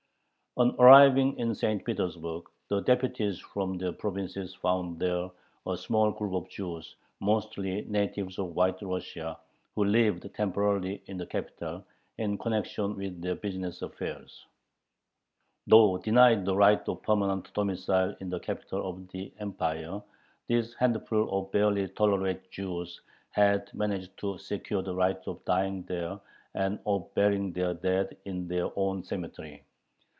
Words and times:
On 0.57 0.75
arriving 0.79 1.39
in 1.39 1.55
St. 1.55 1.85
Petersburg, 1.85 2.43
the 2.67 2.81
deputies 2.81 3.39
from 3.39 3.77
the 3.77 3.93
provinces 3.93 4.53
found 4.53 4.99
there 4.99 5.29
a 5.65 5.77
small 5.77 6.11
group 6.11 6.33
of 6.33 6.49
Jews, 6.49 6.97
mostly 7.21 7.83
natives 7.83 8.37
of 8.37 8.53
White 8.53 8.81
Russia, 8.81 9.39
who 9.75 9.85
lived 9.85 10.29
temporarily 10.35 11.01
in 11.05 11.15
the 11.15 11.25
capital, 11.25 11.85
in 12.17 12.37
connection 12.37 12.97
with 12.97 13.21
their 13.21 13.35
business 13.35 13.81
affairs. 13.81 14.45
Though 15.67 15.97
denied 15.99 16.43
the 16.43 16.57
right 16.57 16.85
of 16.85 17.01
permanent 17.01 17.53
domicile 17.53 18.13
in 18.19 18.27
the 18.29 18.41
capital 18.41 18.89
of 18.89 19.07
the 19.07 19.31
Empire, 19.39 20.01
this 20.49 20.73
handful 20.73 21.29
of 21.31 21.49
barely 21.53 21.87
tolerated 21.87 22.43
Jews 22.51 22.99
had 23.29 23.73
managed 23.73 24.17
to 24.17 24.37
secure 24.37 24.81
the 24.81 24.95
right 24.95 25.25
of 25.27 25.45
dying 25.45 25.83
there 25.83 26.19
and 26.55 26.77
of 26.85 27.11
burying 27.15 27.53
their 27.53 27.73
dead 27.73 28.17
in 28.25 28.49
their 28.49 28.69
own 28.75 29.01
cemetery. 29.05 29.63